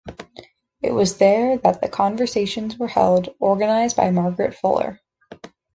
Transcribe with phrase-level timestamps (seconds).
[0.81, 4.99] It was there that the "Conversations" were held, organized by Margaret Fuller.